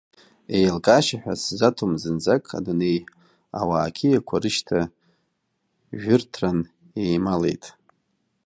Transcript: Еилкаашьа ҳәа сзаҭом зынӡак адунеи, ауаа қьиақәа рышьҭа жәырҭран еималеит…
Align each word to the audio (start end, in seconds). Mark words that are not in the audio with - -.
Еилкаашьа 0.57 1.17
ҳәа 1.21 1.33
сзаҭом 1.41 1.93
зынӡак 2.01 2.45
адунеи, 2.57 2.99
ауаа 3.59 3.95
қьиақәа 3.95 4.37
рышьҭа 4.43 4.79
жәырҭран 6.01 6.59
еималеит… 7.03 7.63